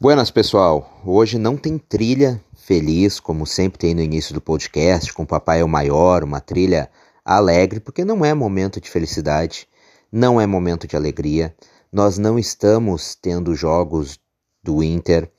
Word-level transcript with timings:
Buenas, 0.00 0.30
pessoal. 0.30 1.02
Hoje 1.04 1.40
não 1.40 1.56
tem 1.56 1.76
trilha 1.76 2.40
feliz, 2.54 3.18
como 3.18 3.44
sempre 3.44 3.80
tem 3.80 3.96
no 3.96 4.00
início 4.00 4.32
do 4.32 4.40
podcast, 4.40 5.12
com 5.12 5.26
Papai 5.26 5.58
é 5.58 5.64
o 5.64 5.68
Maior, 5.68 6.22
uma 6.22 6.40
trilha 6.40 6.88
alegre, 7.24 7.80
porque 7.80 8.04
não 8.04 8.24
é 8.24 8.32
momento 8.32 8.80
de 8.80 8.88
felicidade, 8.88 9.66
não 10.12 10.40
é 10.40 10.46
momento 10.46 10.86
de 10.86 10.94
alegria. 10.94 11.52
Nós 11.92 12.16
não 12.16 12.38
estamos 12.38 13.16
tendo 13.16 13.56
jogos 13.56 14.20
do 14.62 14.84
Inter. 14.84 15.32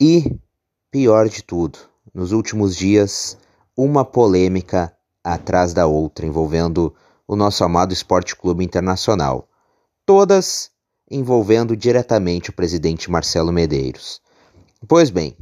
E, 0.00 0.38
pior 0.88 1.28
de 1.28 1.42
tudo, 1.42 1.80
nos 2.14 2.30
últimos 2.30 2.76
dias, 2.76 3.36
uma 3.76 4.04
polêmica 4.04 4.96
atrás 5.24 5.74
da 5.74 5.84
outra 5.84 6.24
envolvendo 6.24 6.94
o 7.26 7.34
nosso 7.34 7.64
amado 7.64 7.92
Esporte 7.92 8.36
Clube 8.36 8.64
Internacional. 8.64 9.48
Todas 10.06 10.70
envolvendo 11.10 11.76
diretamente 11.76 12.50
o 12.50 12.52
presidente 12.52 13.10
Marcelo 13.10 13.52
Medeiros. 13.52 14.20
Pois 14.86 15.10
bem, 15.10 15.36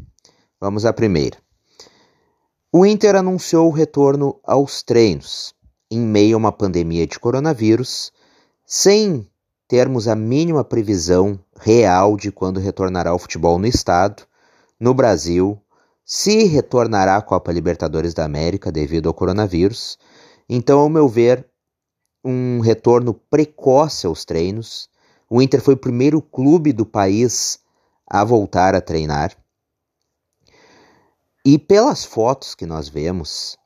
vamos 0.60 0.84
à 0.84 0.92
primeira. 0.92 1.38
O 2.72 2.84
Inter 2.84 3.16
anunciou 3.16 3.68
o 3.68 3.72
retorno 3.72 4.38
aos 4.44 4.82
treinos 4.82 5.54
em 5.90 6.00
meio 6.00 6.36
a 6.36 6.38
uma 6.38 6.52
pandemia 6.52 7.06
de 7.06 7.18
coronavírus, 7.18 8.12
sem 8.64 9.26
termos 9.68 10.08
a 10.08 10.14
mínima 10.14 10.64
previsão 10.64 11.38
real 11.58 12.16
de 12.16 12.30
quando 12.30 12.60
retornará 12.60 13.14
o 13.14 13.18
futebol 13.18 13.58
no 13.58 13.66
estado, 13.66 14.24
no 14.78 14.92
Brasil, 14.92 15.60
se 16.04 16.44
retornará 16.44 17.16
a 17.16 17.22
Copa 17.22 17.52
Libertadores 17.52 18.14
da 18.14 18.24
América 18.24 18.70
devido 18.70 19.08
ao 19.08 19.14
coronavírus. 19.14 19.98
Então, 20.48 20.78
ao 20.78 20.88
meu 20.88 21.08
ver, 21.08 21.46
um 22.24 22.60
retorno 22.60 23.14
precoce 23.14 24.06
aos 24.06 24.24
treinos, 24.24 24.88
o 25.28 25.42
Inter 25.42 25.60
foi 25.60 25.74
o 25.74 25.78
primeiro 25.78 26.22
clube 26.22 26.72
do 26.72 26.86
país 26.86 27.58
a 28.06 28.24
voltar 28.24 28.74
a 28.74 28.80
treinar. 28.80 29.36
E 31.44 31.58
pelas 31.58 32.04
fotos 32.04 32.54
que 32.54 32.66
nós 32.66 32.88
vemos, 32.88 33.56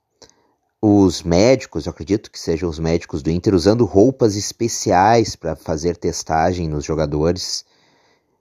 os 0.83 1.23
médicos, 1.23 1.85
eu 1.85 1.91
acredito 1.91 2.31
que 2.31 2.41
sejam 2.41 2.69
os 2.69 2.79
médicos 2.79 3.23
do 3.23 3.31
Inter, 3.31 3.55
usando 3.55 3.85
roupas 3.85 4.35
especiais 4.37 5.37
para 5.37 5.55
fazer 5.55 5.97
testagem 5.97 6.69
nos 6.69 6.85
jogadores. 6.85 7.65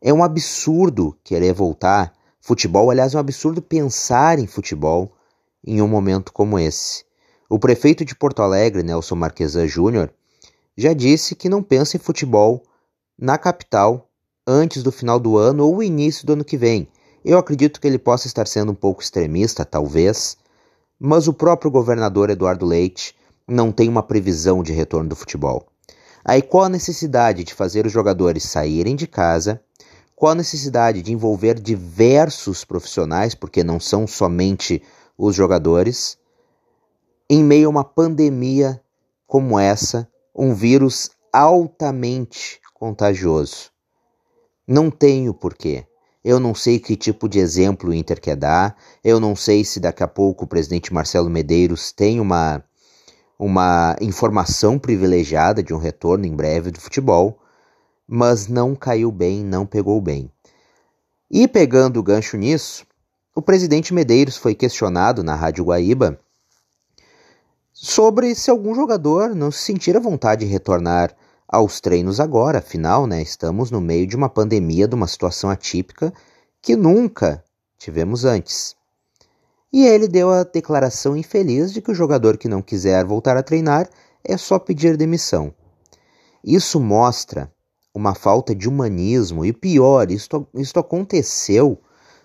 É 0.02 0.14
um 0.14 0.23
absurdo 0.23 1.17
querer 1.23 1.53
voltar 1.53 2.14
futebol, 2.40 2.90
aliás, 2.90 3.14
é 3.14 3.17
um 3.17 3.20
absurdo 3.20 3.62
pensar 3.62 4.40
em 4.40 4.47
futebol 4.47 5.12
em 5.66 5.81
um 5.81 5.88
momento 5.88 6.31
como 6.31 6.58
esse. 6.58 7.03
O 7.50 7.59
prefeito 7.59 8.06
de 8.06 8.16
Porto 8.16 8.42
Alegre, 8.42 8.84
Nelson 8.84 9.16
Marquesan 9.16 9.67
Júnior, 9.67 10.14
já 10.78 10.94
disse 10.94 11.36
que 11.36 11.50
não 11.50 11.62
pensa 11.62 11.97
em 11.97 12.00
futebol 12.00 12.64
na 13.20 13.38
capital 13.38 14.09
antes 14.48 14.81
do 14.81 14.92
final 14.92 15.20
do 15.20 15.38
ano 15.38 15.67
ou 15.67 15.84
início 15.84 16.25
do 16.25 16.34
ano 16.34 16.45
que 16.45 16.56
vem. 16.56 16.88
Eu 17.23 17.38
acredito 17.38 17.81
que 17.81 17.86
ele 17.86 18.00
possa 18.00 18.28
estar 18.28 18.48
sendo 18.48 18.72
um 18.72 18.75
pouco 18.75 19.02
extremista, 19.02 19.66
talvez, 19.66 20.38
mas 20.98 21.28
o 21.28 21.34
próprio 21.34 21.70
governador 21.70 22.30
Eduardo 22.30 22.66
Leite 22.66 23.14
não 23.45 23.73
tem 23.73 23.90
uma 23.90 24.02
previsão 24.02 24.64
de 24.64 24.72
retorno 24.72 25.09
do 25.09 25.16
futebol. 25.17 25.67
Aí 26.23 26.42
qual 26.42 26.66
a 26.66 26.70
necessidade 26.70 27.44
de 27.44 27.53
fazer 27.53 27.86
os 27.86 27.92
jogadores 27.92 28.44
saírem 28.44 28.95
de 28.95 29.06
casa? 29.06 29.62
Qual 30.16 30.31
a 30.31 30.36
necessidade 30.36 31.02
de 31.02 31.12
envolver 31.12 31.59
diversos 31.59 32.64
profissionais, 32.64 33.36
porque 33.36 33.64
não 33.64 33.80
são 33.80 34.08
somente 34.08 34.81
os 35.17 35.36
jogadores, 35.36 36.17
em 37.30 37.44
meio 37.44 37.67
a 37.67 37.70
uma 37.70 37.84
pandemia 37.84 38.81
como 39.28 39.59
essa, 39.59 40.08
um 40.34 40.53
vírus 40.53 41.12
altamente 41.34 42.59
contagioso. 42.80 43.69
Não 44.66 44.89
tenho 44.89 45.33
porquê. 45.33 45.85
Eu 46.23 46.39
não 46.39 46.55
sei 46.55 46.80
que 46.80 46.95
tipo 46.95 47.27
de 47.27 47.39
exemplo 47.39 47.89
o 47.89 47.94
Inter 47.94 48.22
quer 48.22 48.35
dar. 48.35 48.75
Eu 49.03 49.19
não 49.19 49.35
sei 49.35 49.63
se 49.66 49.80
daqui 49.80 50.02
a 50.02 50.08
pouco 50.08 50.45
o 50.45 50.47
presidente 50.47 50.94
Marcelo 50.94 51.30
Medeiros 51.30 51.91
tem 51.91 52.19
uma, 52.19 52.63
uma 53.38 53.95
informação 54.00 54.79
privilegiada 54.79 55.62
de 55.62 55.73
um 55.73 55.78
retorno 55.78 56.25
em 56.25 56.35
breve 56.35 56.72
do 56.72 56.79
futebol, 56.79 57.39
mas 58.07 58.47
não 58.47 58.75
caiu 58.75 59.12
bem, 59.12 59.44
não 59.44 59.66
pegou 59.66 60.00
bem. 60.01 60.31
E 61.29 61.47
pegando 61.47 62.00
o 62.00 62.03
gancho 62.03 62.38
nisso, 62.38 62.85
o 63.35 63.41
presidente 63.41 63.94
Medeiros 63.94 64.38
foi 64.38 64.56
questionado 64.56 65.23
na 65.23 65.35
Rádio 65.35 65.66
Guaíba 65.66 66.19
sobre 67.72 68.35
se 68.35 68.50
algum 68.50 68.73
jogador 68.73 69.35
não 69.35 69.51
se 69.51 69.59
sentir 69.59 69.95
à 69.95 70.00
vontade 70.00 70.45
de 70.45 70.51
retornar 70.51 71.16
aos 71.52 71.82
treinos 71.82 72.20
agora, 72.20 72.60
afinal, 72.60 73.08
né, 73.08 73.24
estamos 73.24 73.72
no 73.72 73.82
meio 73.82 74.06
de 74.06 74.16
uma 74.16 74.30
pandemia, 74.30 74.88
de 74.88 74.94
uma 74.94 75.08
situação 75.08 75.50
atípica 75.50 76.14
que 76.62 76.76
nunca 76.76 77.44
tivemos 77.76 78.24
antes. 78.24 78.76
E 79.74 79.84
ele 79.84 80.08
deu 80.08 80.30
a 80.30 80.44
declaração 80.44 81.18
infeliz 81.18 81.74
de 81.74 81.82
que 81.82 81.90
o 81.90 81.96
jogador 81.96 82.38
que 82.38 82.48
não 82.48 82.62
quiser 82.62 83.04
voltar 83.04 83.36
a 83.36 83.42
treinar 83.42 83.90
é 84.24 84.38
só 84.38 84.60
pedir 84.60 84.96
demissão. 84.96 85.52
Isso 86.44 86.80
mostra 86.80 87.52
uma 87.96 88.14
falta 88.14 88.54
de 88.54 88.70
humanismo 88.70 89.44
e 89.44 89.52
pior, 89.52 90.12
isto, 90.12 90.48
isto 90.54 90.80
aconteceu 90.80 91.81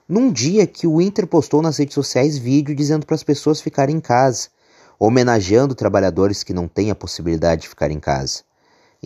num 0.06 0.31
dia 0.31 0.67
que 0.67 0.87
o 0.87 1.01
Inter 1.01 1.27
postou 1.27 1.62
nas 1.62 1.79
redes 1.79 1.95
sociais 1.95 2.37
vídeo 2.37 2.75
dizendo 2.75 3.06
para 3.06 3.15
as 3.15 3.23
pessoas 3.23 3.62
ficarem 3.62 3.97
em 3.97 4.01
casa, 4.01 4.49
homenageando 4.99 5.75
trabalhadores 5.75 6.43
que 6.43 6.53
não 6.53 6.69
têm 6.69 6.91
a 6.91 6.95
possibilidade 6.95 7.62
de 7.62 7.69
ficar 7.71 7.91
em 7.91 7.99
casa. 7.99 8.43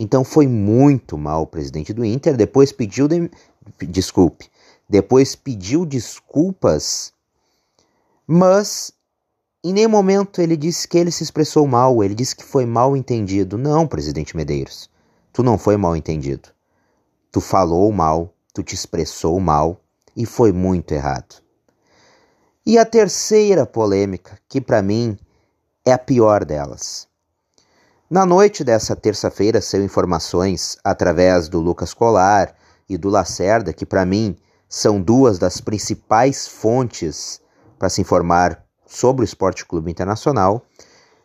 Então 0.01 0.23
foi 0.23 0.47
muito 0.47 1.17
mal 1.17 1.41
o 1.41 1.47
presidente 1.47 1.91
do 1.91 2.05
Inter. 2.05 2.37
Depois 2.37 2.71
pediu. 2.71 3.05
De... 3.05 3.29
Desculpe. 3.81 4.49
Depois 4.87 5.35
pediu 5.35 5.85
desculpas, 5.85 7.13
mas 8.25 8.93
em 9.61 9.73
nenhum 9.73 9.89
momento 9.89 10.41
ele 10.41 10.55
disse 10.55 10.87
que 10.87 10.97
ele 10.97 11.11
se 11.11 11.21
expressou 11.21 11.67
mal. 11.67 12.01
Ele 12.01 12.15
disse 12.15 12.33
que 12.33 12.45
foi 12.45 12.65
mal 12.65 12.95
entendido. 12.95 13.57
Não, 13.57 13.85
presidente 13.85 14.37
Medeiros. 14.37 14.89
Tu 15.33 15.43
não 15.43 15.57
foi 15.57 15.75
mal 15.75 15.97
entendido. 15.97 16.47
Tu 17.29 17.41
falou 17.41 17.91
mal, 17.91 18.33
tu 18.53 18.63
te 18.63 18.73
expressou 18.75 19.37
mal 19.37 19.81
e 20.15 20.25
foi 20.25 20.53
muito 20.53 20.93
errado. 20.93 21.43
E 22.65 22.77
a 22.77 22.85
terceira 22.85 23.65
polêmica, 23.65 24.39
que 24.47 24.61
para 24.61 24.81
mim 24.81 25.17
é 25.85 25.91
a 25.91 25.97
pior 25.97 26.45
delas. 26.45 27.08
Na 28.09 28.25
noite 28.25 28.63
dessa 28.63 28.95
terça-feira 28.95 29.61
saiu 29.61 29.83
informações 29.83 30.79
através 30.83 31.47
do 31.47 31.59
Lucas 31.59 31.93
Colar 31.93 32.55
e 32.89 32.97
do 32.97 33.07
Lacerda, 33.07 33.71
que 33.71 33.85
para 33.85 34.03
mim 34.03 34.35
são 34.67 34.99
duas 34.99 35.37
das 35.37 35.61
principais 35.61 36.47
fontes 36.47 37.39
para 37.77 37.87
se 37.87 38.01
informar 38.01 38.65
sobre 38.87 39.23
o 39.23 39.25
Esporte 39.25 39.63
Clube 39.63 39.91
Internacional, 39.91 40.65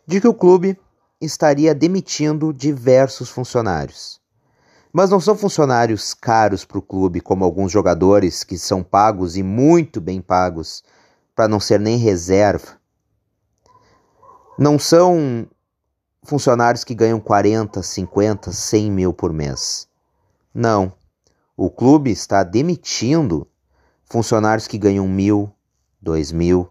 de 0.05 0.21
que 0.21 0.27
o 0.27 0.33
clube 0.33 0.79
estaria 1.19 1.73
demitindo 1.73 2.53
diversos 2.53 3.31
funcionários. 3.31 4.21
Mas 4.93 5.09
não 5.09 5.19
são 5.19 5.35
funcionários 5.35 6.13
caros 6.13 6.63
para 6.65 6.77
o 6.77 6.83
clube, 6.83 7.19
como 7.19 7.43
alguns 7.43 7.71
jogadores 7.71 8.43
que 8.43 8.59
são 8.59 8.83
pagos 8.83 9.35
e 9.35 9.41
muito 9.41 9.99
bem 9.99 10.21
pagos, 10.21 10.83
para 11.35 11.47
não 11.47 11.59
ser 11.59 11.79
nem 11.79 11.97
reserva. 11.97 12.77
Não 14.59 14.77
são 14.77 15.47
funcionários 16.25 16.83
que 16.83 16.95
ganham 16.95 17.19
40, 17.19 17.81
50, 17.81 18.51
100 18.51 18.91
mil 18.91 19.13
por 19.13 19.31
mês. 19.31 19.87
Não. 20.53 20.91
O 21.55 21.69
clube 21.69 22.11
está 22.11 22.43
demitindo 22.43 23.47
funcionários 24.05 24.67
que 24.67 24.77
ganham 24.77 25.07
mil, 25.07 25.51
dois 26.01 26.31
mil, 26.31 26.69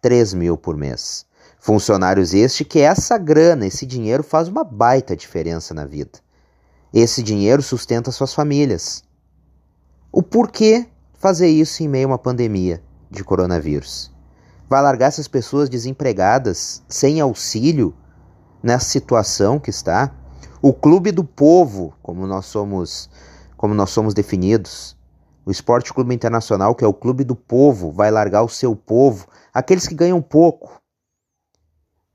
três 0.00 0.32
mil 0.32 0.56
por 0.56 0.76
mês. 0.76 1.26
Funcionários 1.58 2.32
este 2.32 2.64
que 2.64 2.80
essa 2.80 3.18
grana, 3.18 3.66
esse 3.66 3.86
dinheiro 3.86 4.22
faz 4.22 4.48
uma 4.48 4.64
baita 4.64 5.16
diferença 5.16 5.72
na 5.72 5.84
vida. 5.84 6.18
Esse 6.92 7.22
dinheiro 7.22 7.62
sustenta 7.62 8.10
suas 8.10 8.34
famílias. 8.34 9.04
O 10.10 10.22
porquê 10.22 10.86
fazer 11.14 11.48
isso 11.48 11.82
em 11.82 11.88
meio 11.88 12.06
a 12.06 12.10
uma 12.10 12.18
pandemia 12.18 12.82
de 13.10 13.22
coronavírus? 13.22 14.10
Vai 14.68 14.82
largar 14.82 15.06
essas 15.06 15.28
pessoas 15.28 15.68
desempregadas, 15.68 16.82
sem 16.88 17.20
auxílio, 17.20 17.94
nessa 18.62 18.86
situação 18.86 19.58
que 19.58 19.70
está, 19.70 20.14
o 20.60 20.72
clube 20.72 21.10
do 21.10 21.24
povo, 21.24 21.92
como 22.02 22.26
nós 22.26 22.46
somos, 22.46 23.10
como 23.56 23.74
nós 23.74 23.90
somos 23.90 24.14
definidos, 24.14 24.96
o 25.44 25.50
Esporte 25.50 25.92
Clube 25.92 26.14
Internacional, 26.14 26.74
que 26.74 26.84
é 26.84 26.86
o 26.86 26.94
clube 26.94 27.24
do 27.24 27.34
povo, 27.34 27.90
vai 27.90 28.10
largar 28.10 28.42
o 28.42 28.48
seu 28.48 28.76
povo, 28.76 29.26
aqueles 29.52 29.88
que 29.88 29.94
ganham 29.94 30.22
pouco, 30.22 30.80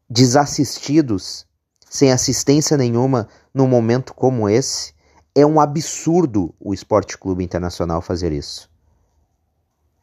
desassistidos, 0.09 1.45
sem 1.89 2.11
assistência 2.11 2.77
nenhuma 2.77 3.27
num 3.53 3.67
momento 3.67 4.13
como 4.13 4.47
esse. 4.47 4.93
É 5.35 5.45
um 5.45 5.59
absurdo 5.59 6.53
o 6.59 6.73
Esporte 6.73 7.17
Clube 7.17 7.43
Internacional 7.43 8.01
fazer 8.01 8.31
isso. 8.31 8.69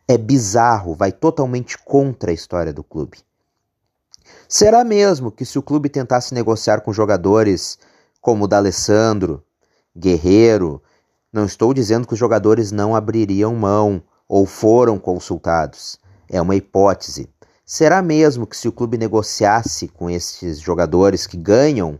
É 0.06 0.18
bizarro, 0.18 0.94
vai 0.94 1.10
totalmente 1.10 1.78
contra 1.78 2.30
a 2.30 2.34
história 2.34 2.72
do 2.72 2.84
clube. 2.84 3.18
Será 4.48 4.84
mesmo 4.84 5.30
que 5.30 5.44
se 5.44 5.58
o 5.58 5.62
clube 5.62 5.88
tentasse 5.88 6.34
negociar 6.34 6.80
com 6.80 6.92
jogadores 6.92 7.78
como 8.20 8.44
o 8.44 8.48
D'Alessandro, 8.48 9.42
Guerreiro, 9.96 10.82
Não 11.32 11.44
estou 11.44 11.74
dizendo 11.74 12.06
que 12.06 12.12
os 12.14 12.18
jogadores 12.18 12.70
não 12.70 12.94
abririam 12.94 13.54
mão 13.54 14.02
ou 14.28 14.46
foram 14.46 14.98
consultados. 14.98 15.98
É 16.28 16.40
uma 16.40 16.54
hipótese. 16.54 17.28
Será 17.66 18.02
mesmo 18.02 18.46
que 18.46 18.56
se 18.56 18.68
o 18.68 18.72
clube 18.72 18.96
negociasse 18.98 19.88
com 19.88 20.08
esses 20.10 20.60
jogadores 20.60 21.26
que 21.26 21.36
ganham 21.36 21.98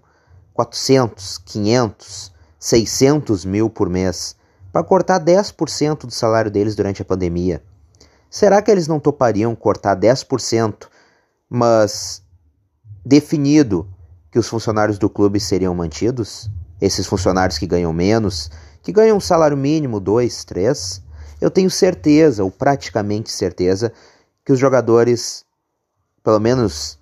400, 0.53 1.39
500, 1.39 2.33
600 2.59 3.45
mil 3.45 3.69
por 3.69 3.89
mês 3.89 4.37
para 4.73 4.85
cortar 4.85 5.19
10% 5.19 6.07
do 6.07 6.13
salário 6.13 6.51
deles 6.51 6.75
durante 6.77 7.03
a 7.03 7.05
pandemia, 7.05 7.63
será 8.31 8.61
que 8.61 8.71
eles 8.71 8.87
não 8.87 9.01
topariam 9.01 9.55
cortar 9.55 9.97
10%, 9.97 10.87
mas 11.49 12.23
definido 13.05 13.89
que 14.31 14.39
os 14.39 14.49
funcionários 14.49 14.99
do 14.99 15.09
clube 15.09 15.39
seriam 15.39 15.75
mantidos? 15.75 16.51
Esses 16.81 17.07
funcionários 17.07 17.59
que 17.59 17.67
ganham 17.67 17.93
menos, 17.93 18.51
que 18.83 18.93
ganham 18.93 19.17
um 19.17 19.21
salário 19.21 19.57
mínimo, 19.57 20.01
dois, 20.01 20.45
três, 20.45 21.03
eu 21.41 21.51
tenho 21.51 21.71
certeza, 21.71 22.43
ou 22.45 22.51
praticamente 22.51 23.31
certeza, 23.31 23.93
que 24.45 24.53
os 24.53 24.59
jogadores, 24.59 25.45
pelo 26.23 26.39
menos 26.39 26.99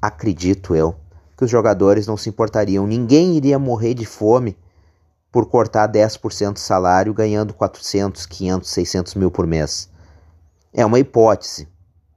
acredito 0.00 0.74
eu, 0.74 0.94
que 1.36 1.44
os 1.44 1.50
jogadores 1.50 2.06
não 2.06 2.16
se 2.16 2.28
importariam. 2.28 2.86
Ninguém 2.86 3.36
iria 3.36 3.58
morrer 3.58 3.94
de 3.94 4.04
fome 4.04 4.56
por 5.30 5.46
cortar 5.46 5.90
10% 5.90 6.52
do 6.52 6.58
salário 6.58 7.14
ganhando 7.14 7.54
400, 7.54 8.26
500, 8.26 8.70
600 8.70 9.14
mil 9.14 9.30
por 9.30 9.46
mês. 9.46 9.88
É 10.72 10.84
uma 10.84 10.98
hipótese, 10.98 11.66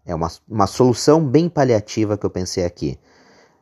é 0.05 0.13
uma, 0.13 0.31
uma 0.47 0.67
solução 0.67 1.25
bem 1.25 1.49
paliativa 1.49 2.17
que 2.17 2.25
eu 2.25 2.29
pensei 2.29 2.63
aqui. 2.63 2.99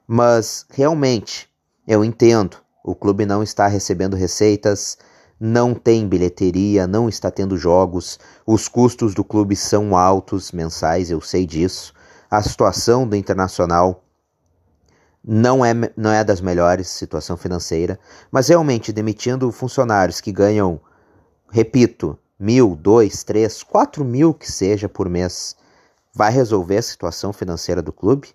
Mas, 0.06 0.66
realmente, 0.70 1.50
eu 1.88 2.04
entendo, 2.04 2.58
o 2.84 2.94
clube 2.94 3.26
não 3.26 3.42
está 3.42 3.68
recebendo 3.68 4.16
receitas, 4.16 4.98
não 5.40 5.74
tem 5.74 6.08
bilheteria, 6.08 6.86
não 6.86 7.08
está 7.08 7.32
tendo 7.32 7.58
jogos, 7.58 8.20
os 8.46 8.68
custos 8.68 9.14
do 9.14 9.24
clube 9.24 9.56
são 9.56 9.96
altos 9.96 10.52
mensais, 10.52 11.10
eu 11.10 11.22
sei 11.22 11.46
disso. 11.46 11.94
A 12.30 12.42
situação 12.42 13.08
do 13.08 13.16
Internacional 13.16 14.04
não 15.24 15.64
é, 15.64 15.74
não 15.96 16.12
é 16.12 16.24
das 16.24 16.42
melhores, 16.42 16.88
situação 16.88 17.38
financeira, 17.38 17.98
mas 18.30 18.50
realmente 18.50 18.92
demitindo 18.92 19.52
funcionários 19.52 20.20
que 20.20 20.32
ganham, 20.32 20.82
repito, 21.50 22.18
mil, 22.38 22.76
dois, 22.76 23.24
três, 23.24 23.64
quatro 23.64 24.04
mil 24.04 24.34
que 24.34 24.52
seja 24.52 24.90
por 24.90 25.08
mês, 25.08 25.56
vai 26.14 26.32
resolver 26.32 26.78
a 26.78 26.82
situação 26.82 27.34
financeira 27.34 27.82
do 27.82 27.92
clube? 27.92 28.34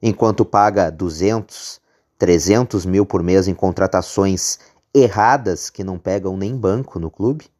Enquanto 0.00 0.44
paga 0.44 0.90
200, 0.90 1.80
300 2.18 2.86
mil 2.86 3.04
por 3.04 3.22
mês 3.22 3.48
em 3.48 3.54
contratações 3.54 4.58
erradas 4.94 5.70
que 5.70 5.82
não 5.82 5.98
pegam 5.98 6.36
nem 6.36 6.56
banco 6.56 6.98
no 6.98 7.10
clube? 7.10 7.50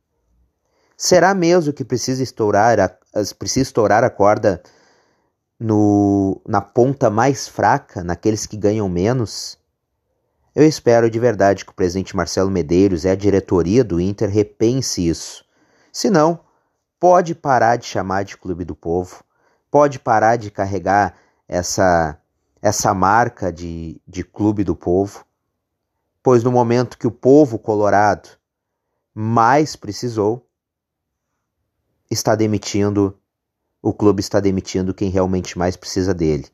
Será 0.96 1.34
mesmo 1.34 1.72
que 1.72 1.84
precisa 1.84 2.22
estourar 2.22 2.78
a, 2.78 2.88
precisa 3.36 3.62
estourar 3.62 4.04
a 4.04 4.10
corda 4.10 4.62
no, 5.58 6.40
na 6.46 6.60
ponta 6.60 7.10
mais 7.10 7.48
fraca, 7.48 8.04
naqueles 8.04 8.46
que 8.46 8.56
ganham 8.56 8.88
menos? 8.88 9.58
Eu 10.54 10.64
espero 10.64 11.10
de 11.10 11.18
verdade 11.18 11.64
que 11.64 11.72
o 11.72 11.74
presidente 11.74 12.14
Marcelo 12.14 12.50
Medeiros 12.50 13.04
e 13.04 13.08
a 13.08 13.14
diretoria 13.14 13.82
do 13.82 14.00
Inter 14.00 14.28
repense 14.28 15.08
isso. 15.08 15.44
Se 15.90 16.10
não, 16.10 16.38
pode 17.00 17.34
parar 17.34 17.76
de 17.76 17.86
chamar 17.86 18.22
de 18.22 18.36
Clube 18.36 18.64
do 18.64 18.76
Povo, 18.76 19.24
pode 19.72 19.98
parar 19.98 20.36
de 20.36 20.52
carregar 20.52 21.16
essa, 21.48 22.16
essa 22.60 22.94
marca 22.94 23.52
de, 23.52 24.00
de 24.06 24.22
Clube 24.22 24.62
do 24.62 24.76
Povo 24.76 25.26
pois 26.22 26.44
no 26.44 26.52
momento 26.52 26.96
que 26.96 27.06
o 27.06 27.10
povo 27.10 27.58
colorado 27.58 28.28
mais 29.12 29.74
precisou, 29.74 30.46
está 32.10 32.34
demitindo, 32.34 33.18
o 33.82 33.92
clube 33.92 34.20
está 34.20 34.38
demitindo 34.38 34.94
quem 34.94 35.10
realmente 35.10 35.58
mais 35.58 35.76
precisa 35.76 36.14
dele. 36.14 36.46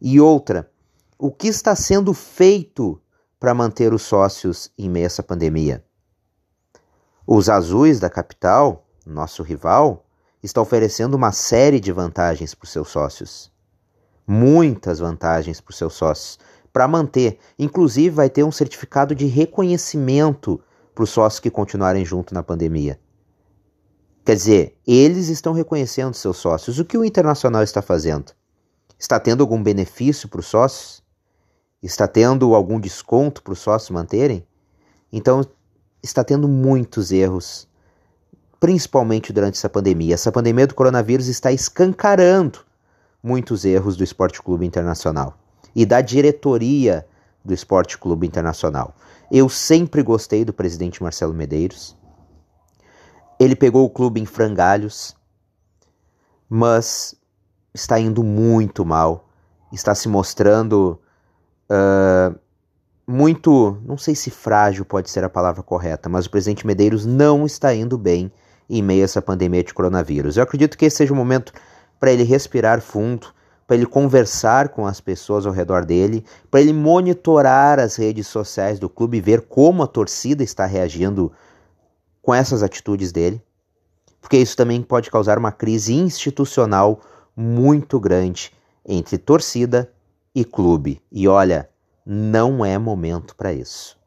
E 0.00 0.20
outra, 0.20 0.70
o 1.18 1.32
que 1.32 1.48
está 1.48 1.74
sendo 1.74 2.14
feito 2.14 3.00
para 3.40 3.54
manter 3.54 3.92
os 3.92 4.02
sócios 4.02 4.70
em 4.78 4.88
meio 4.88 5.06
a 5.06 5.08
essa 5.08 5.22
pandemia? 5.22 5.84
Os 7.26 7.48
azuis 7.48 7.98
da 7.98 8.08
capital, 8.08 8.86
nosso 9.04 9.42
rival, 9.42 10.06
está 10.42 10.60
oferecendo 10.60 11.14
uma 11.14 11.32
série 11.32 11.80
de 11.80 11.92
vantagens 11.92 12.54
para 12.54 12.64
os 12.64 12.70
seus 12.70 12.88
sócios. 12.88 13.52
Muitas 14.26 14.98
vantagens 14.98 15.60
para 15.60 15.70
os 15.72 15.78
seus 15.78 15.94
sócios 15.94 16.38
para 16.72 16.86
manter. 16.86 17.38
Inclusive, 17.58 18.10
vai 18.10 18.30
ter 18.30 18.44
um 18.44 18.52
certificado 18.52 19.14
de 19.14 19.26
reconhecimento 19.26 20.60
para 20.94 21.04
os 21.04 21.10
sócios 21.10 21.40
que 21.40 21.50
continuarem 21.50 22.04
junto 22.04 22.34
na 22.34 22.42
pandemia. 22.42 22.98
Quer 24.24 24.36
dizer, 24.36 24.76
eles 24.86 25.28
estão 25.28 25.52
reconhecendo 25.52 26.14
seus 26.14 26.36
sócios. 26.36 26.78
O 26.78 26.84
que 26.84 26.98
o 26.98 27.04
Internacional 27.04 27.62
está 27.62 27.80
fazendo? 27.80 28.32
Está 28.98 29.18
tendo 29.18 29.42
algum 29.42 29.62
benefício 29.62 30.28
para 30.28 30.40
os 30.40 30.46
sócios? 30.46 31.02
Está 31.82 32.06
tendo 32.08 32.54
algum 32.54 32.80
desconto 32.80 33.42
para 33.42 33.52
os 33.52 33.60
sócios 33.60 33.90
manterem? 33.90 34.46
Então, 35.12 35.44
está 36.02 36.22
tendo 36.24 36.48
muitos 36.48 37.12
erros, 37.12 37.67
principalmente 38.60 39.32
durante 39.32 39.56
essa 39.56 39.68
pandemia. 39.68 40.14
Essa 40.14 40.32
pandemia 40.32 40.66
do 40.66 40.74
coronavírus 40.74 41.28
está 41.28 41.52
escancarando 41.52 42.60
muitos 43.22 43.64
erros 43.64 43.96
do 43.96 44.04
Esporte 44.04 44.42
Clube 44.42 44.66
Internacional 44.66 45.38
e 45.74 45.84
da 45.84 46.00
diretoria 46.00 47.06
do 47.44 47.54
Esporte 47.54 47.98
Clube 47.98 48.26
Internacional. 48.26 48.94
Eu 49.30 49.48
sempre 49.48 50.02
gostei 50.02 50.44
do 50.44 50.52
presidente 50.52 51.02
Marcelo 51.02 51.34
Medeiros. 51.34 51.96
Ele 53.38 53.54
pegou 53.54 53.84
o 53.84 53.90
clube 53.90 54.20
em 54.20 54.26
frangalhos, 54.26 55.16
mas 56.48 57.14
está 57.72 58.00
indo 58.00 58.24
muito 58.24 58.84
mal. 58.84 59.28
Está 59.72 59.94
se 59.94 60.08
mostrando 60.08 60.98
uh, 61.70 62.36
muito, 63.06 63.80
não 63.84 63.96
sei 63.96 64.14
se 64.14 64.30
frágil 64.30 64.84
pode 64.84 65.10
ser 65.10 65.22
a 65.22 65.30
palavra 65.30 65.62
correta, 65.62 66.08
mas 66.08 66.26
o 66.26 66.30
presidente 66.30 66.66
Medeiros 66.66 67.06
não 67.06 67.46
está 67.46 67.74
indo 67.74 67.96
bem 67.96 68.32
em 68.68 68.82
meio 68.82 69.02
a 69.02 69.04
essa 69.04 69.22
pandemia 69.22 69.64
de 69.64 69.72
coronavírus. 69.72 70.36
Eu 70.36 70.42
acredito 70.42 70.76
que 70.76 70.86
esse 70.86 70.96
seja 70.96 71.12
o 71.12 71.16
momento 71.16 71.52
para 71.98 72.12
ele 72.12 72.22
respirar 72.22 72.80
fundo 72.80 73.28
para 73.68 73.76
ele 73.76 73.84
conversar 73.84 74.70
com 74.70 74.86
as 74.86 74.98
pessoas 74.98 75.44
ao 75.44 75.52
redor 75.52 75.84
dele, 75.84 76.24
para 76.50 76.58
ele 76.58 76.72
monitorar 76.72 77.78
as 77.78 77.96
redes 77.96 78.26
sociais 78.26 78.78
do 78.78 78.88
clube 78.88 79.18
e 79.18 79.20
ver 79.20 79.42
como 79.42 79.82
a 79.82 79.86
torcida 79.86 80.42
está 80.42 80.64
reagindo 80.64 81.30
com 82.22 82.34
essas 82.34 82.62
atitudes 82.62 83.12
dele, 83.12 83.42
porque 84.22 84.38
isso 84.38 84.56
também 84.56 84.80
pode 84.80 85.10
causar 85.10 85.36
uma 85.36 85.52
crise 85.52 85.92
institucional 85.92 87.02
muito 87.36 88.00
grande 88.00 88.50
entre 88.86 89.18
torcida 89.18 89.92
e 90.34 90.46
clube. 90.46 91.02
E 91.12 91.28
olha, 91.28 91.68
não 92.06 92.64
é 92.64 92.78
momento 92.78 93.36
para 93.36 93.52
isso. 93.52 93.98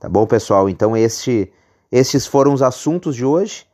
Tá 0.00 0.08
bom, 0.08 0.26
pessoal? 0.26 0.70
Então 0.70 0.96
este, 0.96 1.52
estes 1.92 2.26
foram 2.26 2.54
os 2.54 2.62
assuntos 2.62 3.14
de 3.14 3.26
hoje. 3.26 3.66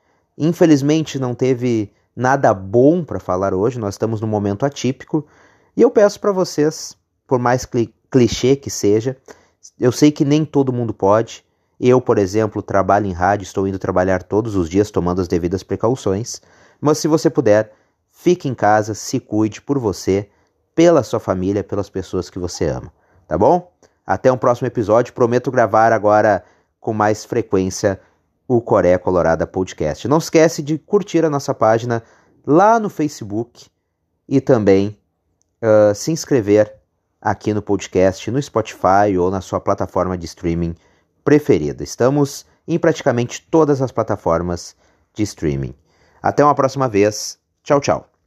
Infelizmente 0.45 1.21
não 1.21 1.37
teve 1.37 1.93
nada 2.17 2.53
bom 2.53 3.05
para 3.05 3.21
falar 3.21 3.55
hoje, 3.55 3.79
nós 3.79 3.95
estamos 3.95 4.21
num 4.21 4.27
momento 4.27 4.67
atípico. 4.67 5.25
E 5.77 5.83
eu 5.83 5.89
peço 5.89 6.19
para 6.19 6.33
vocês, 6.33 6.97
por 7.29 7.39
mais 7.39 7.65
cli 7.65 7.95
clichê 8.11 8.57
que 8.57 8.69
seja, 8.69 9.17
eu 9.79 9.93
sei 9.93 10.11
que 10.11 10.25
nem 10.25 10.45
todo 10.45 10.73
mundo 10.73 10.93
pode. 10.93 11.45
Eu, 11.79 12.01
por 12.01 12.19
exemplo, 12.19 12.61
trabalho 12.61 13.07
em 13.07 13.13
rádio, 13.13 13.45
estou 13.45 13.69
indo 13.69 13.79
trabalhar 13.79 14.25
todos 14.25 14.57
os 14.57 14.69
dias 14.69 14.91
tomando 14.91 15.21
as 15.21 15.29
devidas 15.29 15.63
precauções. 15.63 16.43
Mas 16.81 16.99
se 16.99 17.07
você 17.07 17.31
puder, 17.31 17.73
fique 18.11 18.49
em 18.49 18.55
casa, 18.55 18.95
se 18.95 19.21
cuide 19.21 19.63
por 19.63 19.79
você, 19.79 20.29
pela 20.75 21.05
sua 21.05 21.21
família, 21.21 21.63
pelas 21.63 21.89
pessoas 21.89 22.29
que 22.29 22.41
você 22.41 22.67
ama. 22.67 22.93
Tá 23.29 23.39
bom? 23.39 23.73
Até 24.05 24.31
um 24.33 24.37
próximo 24.37 24.67
episódio. 24.67 25.15
Prometo 25.15 25.53
gravar 25.53 25.93
agora 25.93 26.45
com 26.81 26.93
mais 26.93 27.25
frequência 27.25 28.01
o 28.47 28.61
Coreia 28.61 28.99
Colorada 28.99 29.47
Podcast. 29.47 30.07
Não 30.09 30.19
esquece 30.19 30.63
de 30.63 30.79
curtir 30.79 31.25
a 31.25 31.31
nossa 31.31 31.55
página 31.55 32.03
lá 32.47 32.79
no 32.79 32.91
Facebook 32.91 33.67
e 34.29 34.41
também 34.41 34.99
uh, 35.63 35.95
se 35.95 36.11
inscrever 36.11 36.75
aqui 37.21 37.55
no 37.55 37.63
podcast, 37.63 38.31
no 38.31 38.43
Spotify 38.43 39.17
ou 39.19 39.31
na 39.31 39.41
sua 39.41 39.61
plataforma 39.61 40.19
de 40.19 40.27
streaming 40.27 40.75
preferida. 41.25 41.85
Estamos 41.85 42.45
em 42.67 42.79
praticamente 42.79 43.47
todas 43.51 43.81
as 43.81 43.93
plataformas 43.93 44.75
de 45.15 45.23
streaming. 45.23 45.75
Até 46.23 46.45
uma 46.45 46.55
próxima 46.55 46.89
vez. 46.89 47.39
Tchau, 47.63 47.81
tchau. 47.81 48.12